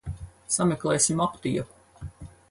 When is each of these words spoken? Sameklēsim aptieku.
Sameklēsim 0.53 1.21
aptieku. 1.25 2.09